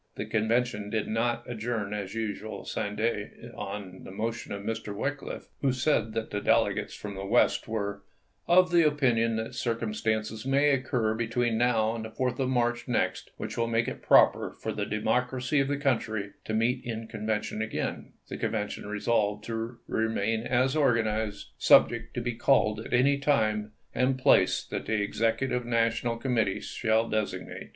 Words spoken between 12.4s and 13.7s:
March next which will